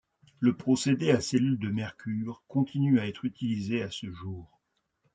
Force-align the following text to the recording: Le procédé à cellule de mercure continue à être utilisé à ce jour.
Le 0.39 0.57
procédé 0.57 1.11
à 1.11 1.21
cellule 1.21 1.59
de 1.59 1.69
mercure 1.69 2.43
continue 2.47 2.99
à 2.99 3.05
être 3.07 3.23
utilisé 3.23 3.83
à 3.83 3.91
ce 3.91 4.11
jour. 4.11 4.59